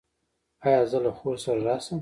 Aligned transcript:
ایا 0.65 0.81
زه 0.91 0.97
له 1.05 1.11
خور 1.17 1.35
سره 1.43 1.59
راشم؟ 1.67 1.89